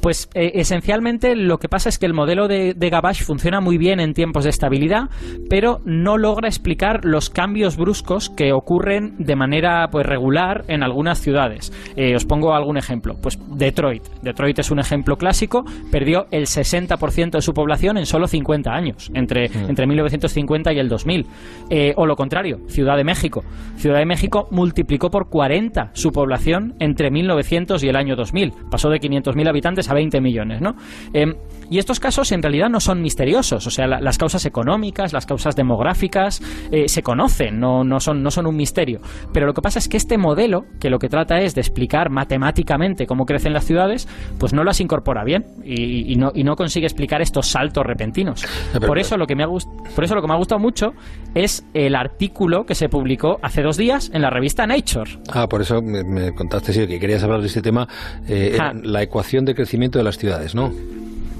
Pues 0.00 0.28
eh, 0.34 0.52
esencialmente 0.54 1.36
lo 1.36 1.58
que 1.58 1.68
pasa 1.68 1.88
es 1.88 1.98
que 1.98 2.06
el 2.06 2.14
modelo 2.14 2.48
de, 2.48 2.74
de 2.74 2.90
funciona 3.24 3.60
muy 3.60 3.76
bien 3.76 4.00
en 4.00 4.14
tiempos 4.14 4.44
de 4.44 4.50
estabilidad, 4.50 5.10
pero 5.50 5.80
no 5.84 6.16
logra 6.16 6.48
explicar 6.48 7.04
los 7.04 7.28
cambios 7.28 7.76
bruscos 7.76 8.30
que 8.30 8.52
ocurren 8.52 9.16
de 9.18 9.36
manera 9.36 9.88
pues 9.90 10.06
regular 10.06 10.64
en 10.68 10.82
algunas 10.82 11.20
ciudades. 11.20 11.72
Eh, 11.96 12.14
os 12.14 12.24
pongo 12.24 12.54
algún 12.54 12.76
ejemplo. 12.76 13.16
Pues 13.20 13.38
Detroit. 13.56 14.02
Detroit 14.22 14.58
es 14.60 14.70
un 14.70 14.78
ejemplo 14.78 15.16
clásico. 15.16 15.64
Perdió 15.90 16.26
el 16.30 16.44
60% 16.44 17.32
de 17.32 17.42
su 17.42 17.52
población 17.52 17.98
en 17.98 18.06
solo 18.06 18.26
50 18.26 18.70
años, 18.70 19.10
entre, 19.14 19.48
mm. 19.48 19.68
entre 19.68 19.86
1950 19.86 20.72
y 20.72 20.78
el 20.78 20.88
2000. 20.88 21.26
Eh, 21.70 21.92
o 21.96 22.06
lo 22.06 22.16
contrario, 22.16 22.58
Ciudad 22.68 22.96
de 22.96 23.04
México. 23.04 23.42
Ciudad 23.76 23.98
de 23.98 24.06
México 24.06 24.48
multiplicó 24.50 25.10
por 25.10 25.28
40 25.28 25.90
su 25.92 26.10
población 26.10 26.74
entre 26.78 27.10
1900 27.10 27.82
y 27.82 27.88
el 27.88 27.96
año 27.96 28.16
2000. 28.16 28.52
Pasó 28.70 28.88
de 28.88 29.00
500.000 29.00 29.48
habitantes 29.48 29.83
a 29.90 29.94
20 29.94 30.20
millones, 30.20 30.60
¿no? 30.60 30.74
Em, 31.12 31.34
y 31.70 31.78
estos 31.78 32.00
casos 32.00 32.30
en 32.32 32.42
realidad 32.42 32.68
no 32.68 32.80
son 32.80 33.00
misteriosos, 33.00 33.66
o 33.66 33.70
sea, 33.70 33.86
las 33.86 34.18
causas 34.18 34.44
económicas, 34.46 35.12
las 35.12 35.26
causas 35.26 35.56
demográficas 35.56 36.42
eh, 36.70 36.88
se 36.88 37.02
conocen, 37.02 37.58
no, 37.58 37.84
no, 37.84 38.00
son, 38.00 38.22
no 38.22 38.30
son 38.30 38.46
un 38.46 38.56
misterio. 38.56 39.00
Pero 39.32 39.46
lo 39.46 39.54
que 39.54 39.62
pasa 39.62 39.78
es 39.78 39.88
que 39.88 39.96
este 39.96 40.18
modelo, 40.18 40.66
que 40.78 40.90
lo 40.90 40.98
que 40.98 41.08
trata 41.08 41.40
es 41.40 41.54
de 41.54 41.60
explicar 41.60 42.10
matemáticamente 42.10 43.06
cómo 43.06 43.24
crecen 43.24 43.52
las 43.52 43.64
ciudades, 43.64 44.08
pues 44.38 44.52
no 44.52 44.62
las 44.62 44.80
incorpora 44.80 45.24
bien 45.24 45.44
y, 45.64 46.14
no, 46.16 46.32
y 46.34 46.44
no 46.44 46.54
consigue 46.56 46.86
explicar 46.86 47.22
estos 47.22 47.46
saltos 47.46 47.84
repentinos. 47.84 48.44
Por 48.86 48.98
eso, 48.98 49.16
lo 49.16 49.26
que 49.26 49.34
me 49.34 49.42
ha 49.42 49.46
por 49.46 50.04
eso 50.04 50.14
lo 50.14 50.22
que 50.22 50.28
me 50.28 50.34
ha 50.34 50.38
gustado 50.38 50.58
mucho 50.58 50.92
es 51.34 51.64
el 51.74 51.94
artículo 51.94 52.64
que 52.64 52.74
se 52.74 52.88
publicó 52.88 53.38
hace 53.42 53.62
dos 53.62 53.76
días 53.76 54.10
en 54.12 54.22
la 54.22 54.30
revista 54.30 54.66
Nature. 54.66 55.18
Ah, 55.32 55.46
por 55.48 55.60
eso 55.60 55.80
me, 55.82 56.32
contaste 56.32 56.72
sí, 56.72 56.86
que 56.86 56.98
querías 56.98 57.22
hablar 57.22 57.40
de 57.40 57.46
este 57.46 57.62
tema, 57.62 57.86
eh, 58.28 58.58
la 58.82 59.02
ecuación 59.02 59.44
de 59.44 59.54
crecimiento 59.54 59.73
de 59.78 60.04
las 60.04 60.18
ciudades, 60.18 60.54
¿no? 60.54 60.72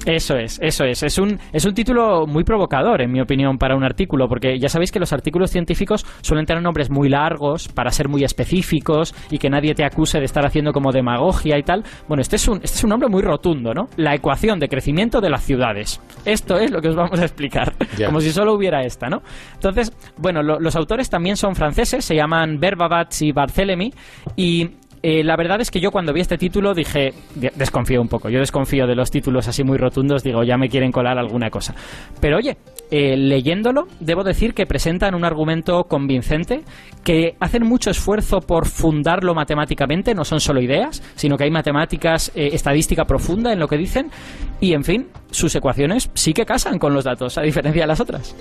Eso 0.06 0.36
es, 0.36 0.58
eso 0.62 0.84
es. 0.84 1.02
Es 1.02 1.18
un, 1.18 1.38
es 1.52 1.64
un 1.64 1.72
título 1.72 2.26
muy 2.26 2.44
provocador, 2.44 3.00
en 3.00 3.10
mi 3.10 3.20
opinión, 3.20 3.56
para 3.56 3.74
un 3.74 3.84
artículo, 3.84 4.28
porque 4.28 4.58
ya 4.58 4.68
sabéis 4.68 4.92
que 4.92 5.00
los 5.00 5.12
artículos 5.14 5.50
científicos 5.50 6.04
suelen 6.20 6.44
tener 6.44 6.62
nombres 6.62 6.90
muy 6.90 7.08
largos 7.08 7.68
para 7.68 7.90
ser 7.90 8.08
muy 8.08 8.22
específicos 8.22 9.14
y 9.30 9.38
que 9.38 9.48
nadie 9.48 9.74
te 9.74 9.84
acuse 9.84 10.18
de 10.18 10.26
estar 10.26 10.44
haciendo 10.44 10.72
como 10.72 10.92
demagogia 10.92 11.58
y 11.58 11.62
tal. 11.62 11.84
Bueno, 12.06 12.20
este 12.20 12.36
es 12.36 12.46
un, 12.48 12.56
este 12.56 12.76
es 12.76 12.84
un 12.84 12.90
nombre 12.90 13.08
muy 13.08 13.22
rotundo, 13.22 13.72
¿no? 13.72 13.88
La 13.96 14.14
ecuación 14.14 14.58
de 14.58 14.68
crecimiento 14.68 15.22
de 15.22 15.30
las 15.30 15.42
ciudades. 15.42 16.00
Esto 16.26 16.58
es 16.58 16.70
lo 16.70 16.82
que 16.82 16.88
os 16.88 16.96
vamos 16.96 17.18
a 17.18 17.24
explicar, 17.24 17.72
como 18.06 18.20
si 18.20 18.30
solo 18.30 18.52
hubiera 18.54 18.82
esta, 18.82 19.08
¿no? 19.08 19.22
Entonces, 19.54 19.90
bueno, 20.18 20.42
los 20.42 20.76
autores 20.76 21.08
también 21.08 21.36
son 21.36 21.54
franceses, 21.54 22.04
se 22.04 22.14
llaman 22.14 22.60
Berbavats 22.60 23.22
y 23.22 23.32
Barthelemy, 23.32 23.92
y 24.36 24.68
eh, 25.06 25.22
la 25.22 25.36
verdad 25.36 25.60
es 25.60 25.70
que 25.70 25.80
yo 25.80 25.90
cuando 25.90 26.14
vi 26.14 26.22
este 26.22 26.38
título 26.38 26.72
dije, 26.72 27.12
desconfío 27.34 28.00
un 28.00 28.08
poco, 28.08 28.30
yo 28.30 28.38
desconfío 28.38 28.86
de 28.86 28.94
los 28.94 29.10
títulos 29.10 29.46
así 29.46 29.62
muy 29.62 29.76
rotundos, 29.76 30.22
digo, 30.22 30.42
ya 30.44 30.56
me 30.56 30.70
quieren 30.70 30.90
colar 30.90 31.18
alguna 31.18 31.50
cosa. 31.50 31.74
Pero 32.22 32.38
oye, 32.38 32.56
eh, 32.90 33.14
leyéndolo, 33.14 33.86
debo 34.00 34.24
decir 34.24 34.54
que 34.54 34.64
presentan 34.64 35.14
un 35.14 35.26
argumento 35.26 35.84
convincente, 35.84 36.62
que 37.04 37.36
hacen 37.38 37.66
mucho 37.66 37.90
esfuerzo 37.90 38.40
por 38.40 38.66
fundarlo 38.66 39.34
matemáticamente, 39.34 40.14
no 40.14 40.24
son 40.24 40.40
solo 40.40 40.62
ideas, 40.62 41.02
sino 41.16 41.36
que 41.36 41.44
hay 41.44 41.50
matemáticas, 41.50 42.32
eh, 42.34 42.50
estadística 42.54 43.04
profunda 43.04 43.52
en 43.52 43.58
lo 43.58 43.68
que 43.68 43.76
dicen, 43.76 44.10
y 44.58 44.72
en 44.72 44.84
fin, 44.84 45.08
sus 45.30 45.54
ecuaciones 45.54 46.10
sí 46.14 46.32
que 46.32 46.46
casan 46.46 46.78
con 46.78 46.94
los 46.94 47.04
datos, 47.04 47.36
a 47.36 47.42
diferencia 47.42 47.82
de 47.82 47.88
las 47.88 48.00
otras. 48.00 48.34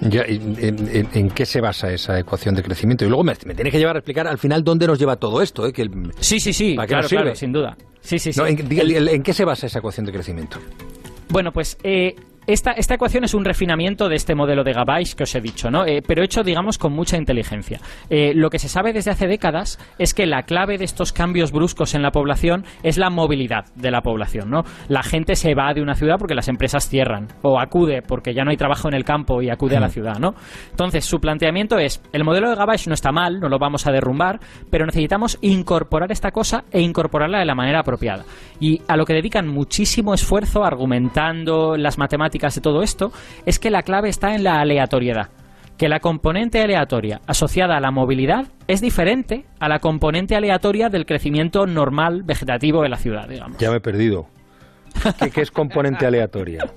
en, 0.00 1.28
qué 1.30 1.44
se 1.44 1.60
basa 1.60 1.92
esa 1.92 2.18
ecuación 2.18 2.54
de 2.54 2.62
crecimiento? 2.62 3.04
Y 3.04 3.08
luego 3.08 3.24
me, 3.24 3.34
me 3.44 3.54
tienes 3.54 3.72
que 3.72 3.78
llevar 3.78 3.96
a 3.96 3.98
explicar 3.98 4.26
al 4.26 4.38
final 4.38 4.64
dónde 4.64 4.86
nos 4.86 4.98
lleva 4.98 5.16
todo 5.16 5.42
esto. 5.42 5.66
¿eh? 5.66 5.72
Sí, 6.20 6.40
sí, 6.40 6.52
sí, 6.52 6.76
claro, 6.86 7.08
claro, 7.08 7.34
sin 7.34 7.52
duda. 7.52 7.76
Sí, 8.00 8.18
sí, 8.18 8.32
sí. 8.32 8.40
en, 8.44 9.22
qué 9.22 9.32
se 9.32 9.44
basa 9.44 9.66
esa 9.66 9.78
ecuación 9.78 10.06
de 10.06 10.12
crecimiento? 10.12 10.58
Bueno, 11.28 11.52
pues 11.52 11.78
eh, 11.84 12.16
esta, 12.46 12.72
esta, 12.72 12.94
ecuación 12.94 13.22
es 13.22 13.34
un 13.34 13.44
refinamiento 13.44 14.08
de 14.08 14.16
este 14.16 14.34
modelo 14.34 14.64
de 14.64 14.72
Gabais 14.72 15.14
que 15.14 15.22
os 15.22 15.34
he 15.36 15.40
dicho, 15.40 15.70
¿no? 15.70 15.86
Eh, 15.86 16.02
pero 16.04 16.24
hecho, 16.24 16.42
digamos, 16.42 16.76
con 16.76 16.92
mucha 16.92 17.16
inteligencia. 17.16 17.78
Eh, 18.10 18.32
lo 18.34 18.50
que 18.50 18.58
se 18.58 18.68
sabe 18.68 18.92
desde 18.92 19.12
hace 19.12 19.28
décadas 19.28 19.78
es 19.98 20.12
que 20.12 20.26
la 20.26 20.42
clave 20.42 20.76
de 20.76 20.84
estos 20.84 21.12
cambios 21.12 21.52
bruscos 21.52 21.94
en 21.94 22.02
la 22.02 22.10
población 22.10 22.64
es 22.82 22.98
la 22.98 23.10
movilidad 23.10 23.66
de 23.76 23.92
la 23.92 24.00
población, 24.00 24.50
¿no? 24.50 24.64
La 24.88 25.04
gente 25.04 25.36
se 25.36 25.54
va 25.54 25.72
de 25.72 25.82
una 25.82 25.94
ciudad 25.94 26.16
porque 26.18 26.34
las 26.34 26.48
empresas 26.48 26.88
cierran, 26.88 27.28
o 27.42 27.60
acude 27.60 28.02
porque 28.02 28.34
ya 28.34 28.42
no 28.42 28.50
hay 28.50 28.56
trabajo 28.56 28.88
en 28.88 28.94
el 28.94 29.04
campo 29.04 29.40
y 29.40 29.48
acude 29.48 29.76
a 29.76 29.80
la 29.80 29.88
ciudad, 29.88 30.18
¿no? 30.18 30.34
Entonces, 30.70 31.04
su 31.04 31.20
planteamiento 31.20 31.78
es, 31.78 32.02
el 32.12 32.24
modelo 32.24 32.50
de 32.50 32.56
Gabais 32.56 32.88
no 32.88 32.94
está 32.94 33.12
mal, 33.12 33.38
no 33.38 33.48
lo 33.48 33.60
vamos 33.60 33.86
a 33.86 33.92
derrumbar, 33.92 34.40
pero 34.68 34.84
necesitamos 34.84 35.38
incorporar 35.42 36.10
esta 36.10 36.32
cosa 36.32 36.64
e 36.72 36.80
incorporarla 36.80 37.38
de 37.38 37.44
la 37.44 37.54
manera 37.54 37.80
apropiada. 37.80 38.24
Y 38.58 38.82
a 38.88 38.96
lo 38.96 39.04
que 39.04 39.14
dedican 39.14 39.46
muchísimo 39.46 40.12
esfuerzo 40.12 40.64
argumentando 40.64 41.76
las 41.76 41.98
matemáticas 41.98 42.31
de 42.38 42.60
todo 42.60 42.82
esto 42.82 43.12
es 43.46 43.58
que 43.58 43.70
la 43.70 43.82
clave 43.82 44.08
está 44.08 44.34
en 44.34 44.44
la 44.44 44.60
aleatoriedad. 44.60 45.28
que 45.78 45.88
la 45.88 45.98
componente 45.98 46.60
aleatoria 46.60 47.22
asociada 47.26 47.76
a 47.76 47.80
la 47.80 47.90
movilidad 47.90 48.46
es 48.68 48.80
diferente 48.80 49.46
a 49.58 49.68
la 49.68 49.80
componente 49.80 50.36
aleatoria 50.36 50.90
del 50.90 51.06
crecimiento 51.06 51.66
normal 51.66 52.22
vegetativo 52.22 52.82
de 52.82 52.88
la 52.88 52.98
ciudad, 52.98 53.26
digamos. 53.28 53.58
Ya 53.58 53.70
me 53.70 53.78
he 53.78 53.80
perdido. 53.80 54.26
¿Qué, 55.32 55.40
es 55.40 55.50
componente 55.50 56.06
aleatoria? 56.06 56.64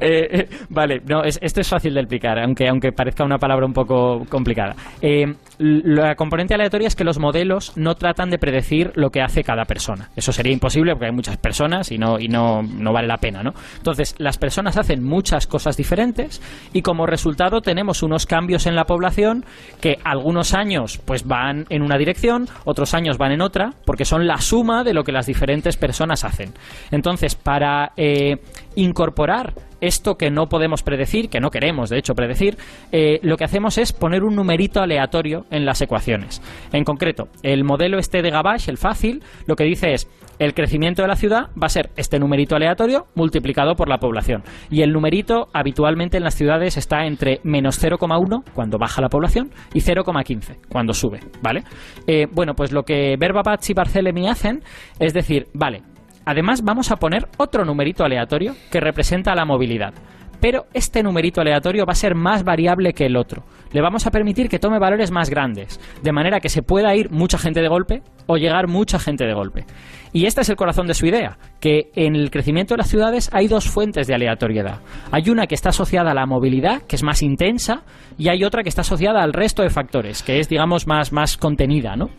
Eh, 0.00 0.28
eh, 0.30 0.48
vale, 0.68 1.00
no, 1.06 1.22
esto 1.24 1.60
es 1.62 1.68
fácil 1.68 1.94
de 1.94 2.00
explicar, 2.00 2.38
aunque, 2.38 2.68
aunque 2.68 2.92
parezca 2.92 3.24
una 3.24 3.38
palabra 3.38 3.64
un 3.64 3.72
poco 3.72 4.24
complicada. 4.28 4.76
Eh, 5.00 5.34
la 5.58 6.14
componente 6.14 6.54
aleatoria 6.54 6.88
es 6.88 6.94
que 6.94 7.04
los 7.04 7.18
modelos 7.18 7.76
no 7.76 7.94
tratan 7.94 8.30
de 8.30 8.38
predecir 8.38 8.92
lo 8.96 9.10
que 9.10 9.22
hace 9.22 9.42
cada 9.42 9.64
persona. 9.64 10.10
Eso 10.14 10.30
sería 10.30 10.52
imposible 10.52 10.92
porque 10.92 11.06
hay 11.06 11.12
muchas 11.12 11.36
personas 11.38 11.90
y 11.90 11.98
no, 11.98 12.20
y 12.20 12.28
no, 12.28 12.62
no 12.62 12.92
vale 12.92 13.08
la 13.08 13.16
pena, 13.16 13.42
¿no? 13.42 13.54
Entonces, 13.76 14.14
las 14.18 14.38
personas 14.38 14.76
hacen 14.76 15.02
muchas 15.02 15.46
cosas 15.46 15.76
diferentes 15.76 16.40
y 16.72 16.82
como 16.82 17.06
resultado 17.06 17.60
tenemos 17.60 18.02
unos 18.02 18.26
cambios 18.26 18.66
en 18.66 18.76
la 18.76 18.84
población 18.84 19.44
que 19.80 19.98
algunos 20.04 20.54
años 20.54 20.98
pues 21.04 21.26
van 21.26 21.66
en 21.70 21.82
una 21.82 21.96
dirección, 21.98 22.46
otros 22.64 22.94
años 22.94 23.18
van 23.18 23.32
en 23.32 23.40
otra, 23.40 23.72
porque 23.84 24.04
son 24.04 24.26
la 24.26 24.38
suma 24.38 24.84
de 24.84 24.94
lo 24.94 25.02
que 25.02 25.12
las 25.12 25.26
diferentes 25.26 25.76
personas 25.76 26.24
hacen. 26.24 26.52
Entonces, 26.90 27.17
para 27.42 27.92
eh, 27.96 28.36
incorporar 28.76 29.54
esto 29.80 30.16
que 30.16 30.30
no 30.30 30.48
podemos 30.48 30.82
predecir, 30.82 31.28
que 31.28 31.40
no 31.40 31.50
queremos 31.50 31.90
de 31.90 31.98
hecho 31.98 32.14
predecir, 32.14 32.56
eh, 32.92 33.20
lo 33.22 33.36
que 33.36 33.44
hacemos 33.44 33.78
es 33.78 33.92
poner 33.92 34.24
un 34.24 34.34
numerito 34.34 34.80
aleatorio 34.80 35.44
en 35.50 35.64
las 35.64 35.80
ecuaciones. 35.80 36.42
En 36.72 36.84
concreto, 36.84 37.28
el 37.42 37.64
modelo 37.64 37.98
este 37.98 38.22
de 38.22 38.30
Gabash, 38.30 38.68
el 38.68 38.78
fácil, 38.78 39.22
lo 39.46 39.56
que 39.56 39.64
dice 39.64 39.92
es 39.92 40.08
el 40.38 40.54
crecimiento 40.54 41.02
de 41.02 41.08
la 41.08 41.16
ciudad 41.16 41.50
va 41.60 41.66
a 41.66 41.70
ser 41.70 41.90
este 41.96 42.18
numerito 42.18 42.54
aleatorio 42.54 43.06
multiplicado 43.14 43.74
por 43.74 43.88
la 43.88 43.98
población. 43.98 44.42
Y 44.70 44.82
el 44.82 44.92
numerito 44.92 45.48
habitualmente 45.52 46.16
en 46.16 46.24
las 46.24 46.34
ciudades 46.34 46.76
está 46.76 47.06
entre 47.06 47.40
menos 47.42 47.82
0,1 47.82 48.44
cuando 48.54 48.78
baja 48.78 49.00
la 49.00 49.08
población 49.08 49.50
y 49.74 49.80
0,15 49.80 50.68
cuando 50.68 50.92
sube, 50.92 51.20
¿vale? 51.42 51.64
Eh, 52.06 52.26
bueno, 52.32 52.54
pues 52.54 52.72
lo 52.72 52.84
que 52.84 53.16
Verbapaz 53.18 53.68
y 53.70 53.74
Barcelemi 53.74 54.28
hacen 54.28 54.62
es 55.00 55.12
decir, 55.12 55.48
vale, 55.54 55.82
Además, 56.28 56.60
vamos 56.62 56.90
a 56.90 56.96
poner 56.96 57.26
otro 57.38 57.64
numerito 57.64 58.04
aleatorio 58.04 58.54
que 58.70 58.80
representa 58.80 59.34
la 59.34 59.46
movilidad. 59.46 59.94
Pero 60.42 60.66
este 60.74 61.02
numerito 61.02 61.40
aleatorio 61.40 61.86
va 61.86 61.92
a 61.92 61.94
ser 61.94 62.14
más 62.14 62.44
variable 62.44 62.92
que 62.92 63.06
el 63.06 63.16
otro. 63.16 63.44
Le 63.72 63.80
vamos 63.80 64.06
a 64.06 64.10
permitir 64.10 64.50
que 64.50 64.58
tome 64.58 64.78
valores 64.78 65.10
más 65.10 65.30
grandes, 65.30 65.80
de 66.02 66.12
manera 66.12 66.40
que 66.40 66.50
se 66.50 66.60
pueda 66.60 66.94
ir 66.94 67.10
mucha 67.10 67.38
gente 67.38 67.62
de 67.62 67.68
golpe 67.68 68.02
o 68.26 68.36
llegar 68.36 68.68
mucha 68.68 68.98
gente 68.98 69.24
de 69.24 69.32
golpe. 69.32 69.64
Y 70.12 70.26
este 70.26 70.42
es 70.42 70.50
el 70.50 70.56
corazón 70.56 70.86
de 70.86 70.92
su 70.92 71.06
idea, 71.06 71.38
que 71.60 71.90
en 71.94 72.14
el 72.14 72.30
crecimiento 72.30 72.74
de 72.74 72.78
las 72.78 72.90
ciudades 72.90 73.30
hay 73.32 73.48
dos 73.48 73.66
fuentes 73.66 74.06
de 74.06 74.14
aleatoriedad. 74.14 74.80
Hay 75.10 75.30
una 75.30 75.46
que 75.46 75.54
está 75.54 75.70
asociada 75.70 76.10
a 76.10 76.14
la 76.14 76.26
movilidad, 76.26 76.82
que 76.82 76.96
es 76.96 77.02
más 77.02 77.22
intensa, 77.22 77.84
y 78.18 78.28
hay 78.28 78.44
otra 78.44 78.62
que 78.62 78.68
está 78.68 78.82
asociada 78.82 79.22
al 79.22 79.32
resto 79.32 79.62
de 79.62 79.70
factores, 79.70 80.22
que 80.22 80.40
es, 80.40 80.48
digamos, 80.50 80.86
más, 80.86 81.10
más 81.10 81.38
contenida, 81.38 81.96
¿no? 81.96 82.10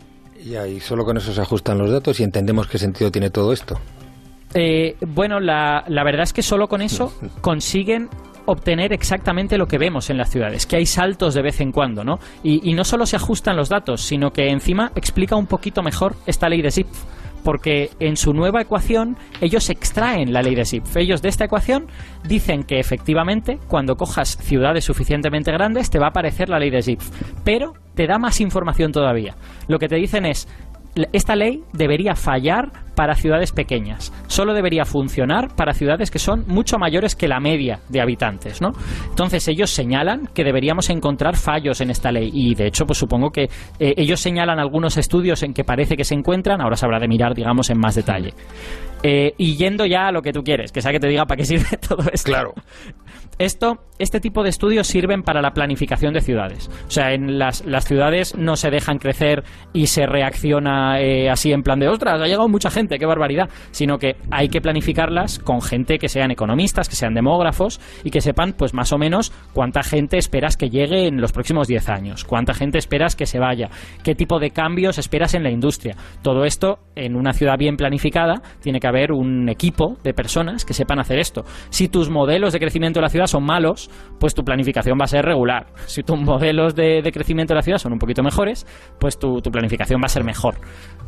Y 0.44 0.56
ahí 0.56 0.80
solo 0.80 1.04
con 1.04 1.16
eso 1.16 1.32
se 1.32 1.40
ajustan 1.40 1.78
los 1.78 1.92
datos 1.92 2.18
y 2.18 2.24
entendemos 2.24 2.66
qué 2.66 2.78
sentido 2.78 3.12
tiene 3.12 3.30
todo 3.30 3.52
esto. 3.52 3.78
Eh, 4.54 4.96
bueno, 5.06 5.40
la, 5.40 5.84
la 5.86 6.04
verdad 6.04 6.22
es 6.22 6.32
que 6.32 6.42
solo 6.42 6.68
con 6.68 6.82
eso 6.82 7.12
consiguen 7.40 8.08
obtener 8.46 8.92
exactamente 8.92 9.58
lo 9.58 9.66
que 9.66 9.78
vemos 9.78 10.10
en 10.10 10.16
las 10.16 10.30
ciudades, 10.30 10.66
que 10.66 10.76
hay 10.76 10.86
saltos 10.86 11.34
de 11.34 11.42
vez 11.42 11.60
en 11.60 11.70
cuando, 11.70 12.02
¿no? 12.04 12.18
Y, 12.42 12.68
y, 12.68 12.74
no 12.74 12.84
solo 12.84 13.06
se 13.06 13.16
ajustan 13.16 13.56
los 13.56 13.68
datos, 13.68 14.00
sino 14.02 14.32
que 14.32 14.48
encima 14.48 14.90
explica 14.96 15.36
un 15.36 15.46
poquito 15.46 15.82
mejor 15.82 16.16
esta 16.26 16.48
ley 16.48 16.60
de 16.60 16.72
Zipf, 16.72 17.04
porque 17.44 17.90
en 18.00 18.16
su 18.16 18.32
nueva 18.32 18.62
ecuación 18.62 19.16
ellos 19.40 19.70
extraen 19.70 20.32
la 20.32 20.42
ley 20.42 20.54
de 20.54 20.64
Zipf. 20.64 20.96
Ellos 20.96 21.22
de 21.22 21.28
esta 21.28 21.44
ecuación 21.44 21.86
dicen 22.24 22.64
que 22.64 22.78
efectivamente 22.78 23.58
cuando 23.68 23.96
cojas 23.96 24.36
ciudades 24.36 24.84
suficientemente 24.84 25.52
grandes 25.52 25.90
te 25.90 25.98
va 25.98 26.06
a 26.06 26.10
aparecer 26.10 26.48
la 26.48 26.58
ley 26.58 26.70
de 26.70 26.82
Zipf, 26.82 27.08
pero 27.44 27.74
te 27.94 28.06
da 28.06 28.18
más 28.18 28.40
información 28.40 28.92
todavía. 28.92 29.36
Lo 29.68 29.78
que 29.78 29.88
te 29.88 29.96
dicen 29.96 30.26
es, 30.26 30.48
esta 31.12 31.36
ley 31.36 31.62
debería 31.72 32.14
fallar 32.14 32.70
para 32.94 33.14
ciudades 33.14 33.52
pequeñas. 33.52 34.12
Solo 34.26 34.52
debería 34.52 34.84
funcionar 34.84 35.54
para 35.56 35.72
ciudades 35.72 36.10
que 36.10 36.18
son 36.18 36.44
mucho 36.46 36.78
mayores 36.78 37.14
que 37.16 37.28
la 37.28 37.40
media 37.40 37.80
de 37.88 38.00
habitantes, 38.00 38.60
¿no? 38.60 38.72
Entonces 39.08 39.46
ellos 39.48 39.70
señalan 39.70 40.28
que 40.34 40.44
deberíamos 40.44 40.90
encontrar 40.90 41.36
fallos 41.36 41.80
en 41.80 41.90
esta 41.90 42.12
ley 42.12 42.30
y 42.32 42.54
de 42.54 42.66
hecho 42.66 42.86
pues 42.86 42.98
supongo 42.98 43.30
que 43.30 43.44
eh, 43.78 43.94
ellos 43.96 44.20
señalan 44.20 44.58
algunos 44.58 44.96
estudios 44.96 45.42
en 45.42 45.54
que 45.54 45.64
parece 45.64 45.96
que 45.96 46.04
se 46.04 46.14
encuentran, 46.14 46.60
ahora 46.60 46.76
se 46.76 46.84
habrá 46.84 46.98
de 46.98 47.08
mirar 47.08 47.34
digamos 47.34 47.70
en 47.70 47.78
más 47.78 47.94
detalle. 47.94 48.34
Eh, 49.02 49.34
y 49.38 49.56
yendo 49.56 49.86
ya 49.86 50.08
a 50.08 50.12
lo 50.12 50.22
que 50.22 50.32
tú 50.32 50.42
quieres, 50.42 50.72
que 50.72 50.82
sea 50.82 50.92
que 50.92 51.00
te 51.00 51.08
diga 51.08 51.24
para 51.24 51.38
qué 51.38 51.44
sirve 51.44 51.76
todo 51.88 52.04
esto. 52.12 52.30
Claro. 52.30 52.54
Esto, 53.38 53.78
este 53.98 54.20
tipo 54.20 54.42
de 54.42 54.50
estudios 54.50 54.86
sirven 54.86 55.22
para 55.22 55.40
la 55.40 55.54
planificación 55.54 56.12
de 56.12 56.20
ciudades. 56.20 56.68
O 56.86 56.90
sea, 56.90 57.14
en 57.14 57.38
las, 57.38 57.64
las 57.64 57.86
ciudades 57.86 58.36
no 58.36 58.54
se 58.56 58.68
dejan 58.68 58.98
crecer 58.98 59.44
y 59.72 59.86
se 59.86 60.04
reacciona 60.04 61.00
eh, 61.00 61.30
así 61.30 61.50
en 61.50 61.62
plan 61.62 61.80
de, 61.80 61.88
ostras, 61.88 62.20
ha 62.20 62.26
llegado 62.26 62.50
mucha 62.50 62.70
gente, 62.70 62.98
qué 62.98 63.06
barbaridad. 63.06 63.48
Sino 63.70 63.98
que 63.98 64.16
hay 64.30 64.50
que 64.50 64.60
planificarlas 64.60 65.38
con 65.38 65.62
gente 65.62 65.98
que 65.98 66.10
sean 66.10 66.30
economistas, 66.30 66.90
que 66.90 66.96
sean 66.96 67.14
demógrafos 67.14 67.80
y 68.04 68.10
que 68.10 68.20
sepan, 68.20 68.52
pues 68.52 68.74
más 68.74 68.92
o 68.92 68.98
menos, 68.98 69.32
cuánta 69.54 69.82
gente 69.82 70.18
esperas 70.18 70.58
que 70.58 70.68
llegue 70.68 71.06
en 71.06 71.22
los 71.22 71.32
próximos 71.32 71.66
10 71.66 71.88
años, 71.88 72.24
cuánta 72.24 72.52
gente 72.52 72.76
esperas 72.76 73.16
que 73.16 73.24
se 73.24 73.38
vaya, 73.38 73.70
qué 74.04 74.14
tipo 74.14 74.38
de 74.38 74.50
cambios 74.50 74.98
esperas 74.98 75.32
en 75.32 75.44
la 75.44 75.50
industria. 75.50 75.96
Todo 76.20 76.44
esto, 76.44 76.80
en 76.94 77.16
una 77.16 77.32
ciudad 77.32 77.56
bien 77.56 77.78
planificada, 77.78 78.42
tiene 78.60 78.80
que 78.80 78.89
haber 78.90 79.12
un 79.12 79.48
equipo 79.48 79.96
de 80.02 80.12
personas 80.12 80.64
que 80.64 80.74
sepan 80.74 80.98
hacer 80.98 81.18
esto. 81.18 81.44
Si 81.70 81.88
tus 81.88 82.10
modelos 82.10 82.52
de 82.52 82.58
crecimiento 82.58 83.00
de 83.00 83.02
la 83.02 83.08
ciudad 83.08 83.26
son 83.26 83.44
malos, 83.44 83.90
pues 84.18 84.34
tu 84.34 84.44
planificación 84.44 84.98
va 85.00 85.04
a 85.04 85.08
ser 85.08 85.24
regular. 85.24 85.66
Si 85.86 86.02
tus 86.02 86.20
modelos 86.20 86.74
de, 86.74 87.08
crecimiento 87.12 87.54
de 87.54 87.56
la 87.56 87.62
ciudad 87.62 87.78
son 87.78 87.92
un 87.92 87.98
poquito 87.98 88.22
mejores, 88.22 88.66
pues 88.98 89.18
tu, 89.18 89.40
tu 89.40 89.50
planificación 89.50 90.00
va 90.00 90.06
a 90.06 90.10
ser 90.10 90.24
mejor. 90.24 90.56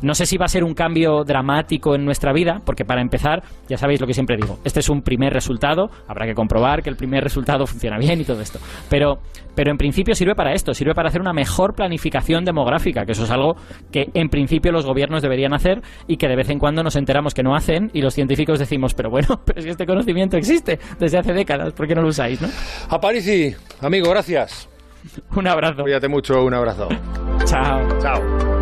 No 0.01 0.15
sé 0.15 0.25
si 0.25 0.37
va 0.37 0.45
a 0.45 0.49
ser 0.49 0.63
un 0.63 0.73
cambio 0.73 1.23
dramático 1.23 1.95
en 1.95 2.03
nuestra 2.03 2.33
vida, 2.33 2.61
porque 2.65 2.85
para 2.85 3.01
empezar, 3.01 3.43
ya 3.67 3.77
sabéis 3.77 4.01
lo 4.01 4.07
que 4.07 4.13
siempre 4.13 4.35
digo, 4.35 4.59
este 4.63 4.79
es 4.79 4.89
un 4.89 5.01
primer 5.01 5.33
resultado, 5.33 5.89
habrá 6.07 6.25
que 6.25 6.33
comprobar 6.33 6.83
que 6.83 6.89
el 6.89 6.95
primer 6.95 7.23
resultado 7.23 7.65
funciona 7.73 7.97
bien 7.97 8.19
y 8.21 8.25
todo 8.25 8.41
esto. 8.41 8.59
Pero, 8.89 9.19
pero 9.55 9.71
en 9.71 9.77
principio 9.77 10.15
sirve 10.15 10.35
para 10.35 10.53
esto, 10.53 10.73
sirve 10.73 10.93
para 10.93 11.09
hacer 11.09 11.21
una 11.21 11.33
mejor 11.33 11.73
planificación 11.73 12.43
demográfica, 12.43 13.05
que 13.05 13.13
eso 13.13 13.23
es 13.23 13.31
algo 13.31 13.55
que 13.91 14.09
en 14.13 14.29
principio 14.29 14.71
los 14.71 14.85
gobiernos 14.85 15.21
deberían 15.21 15.53
hacer 15.53 15.81
y 16.07 16.17
que 16.17 16.27
de 16.27 16.35
vez 16.35 16.49
en 16.49 16.59
cuando 16.59 16.83
nos 16.83 16.95
enteramos 16.95 17.33
que 17.33 17.43
no 17.43 17.55
hacen 17.55 17.72
y 17.93 18.01
los 18.01 18.13
científicos 18.13 18.59
decimos, 18.59 18.93
pero 18.93 19.09
bueno, 19.09 19.41
pero 19.45 19.61
si 19.61 19.69
este 19.69 19.85
conocimiento 19.85 20.37
existe 20.37 20.79
desde 20.99 21.17
hace 21.17 21.33
décadas, 21.33 21.73
¿por 21.73 21.87
qué 21.87 21.95
no 21.95 22.01
lo 22.01 22.09
usáis, 22.09 22.41
no? 22.41 22.49
Aparici, 22.89 23.55
amigo, 23.81 24.09
gracias. 24.09 24.69
un 25.35 25.47
abrazo. 25.47 25.83
Cuídate 25.83 26.07
mucho, 26.07 26.43
un 26.43 26.53
abrazo. 26.53 26.89
Chao. 27.45 27.99
Chao. 27.99 28.52